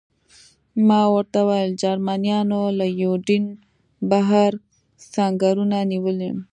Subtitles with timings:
[0.87, 3.43] ما ورته وویل: جرمنیانو له یوډین
[4.09, 4.51] بهر
[5.13, 6.31] سنګرونه نیولي.